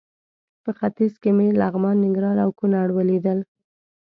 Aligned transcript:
په 0.63 0.71
ختیځ 0.77 1.13
کې 1.21 1.31
مې 1.37 1.47
لغمان، 1.61 1.95
ننګرهار 2.03 2.37
او 2.45 2.49
کونړ 2.59 2.87
ولیدل. 2.93 3.39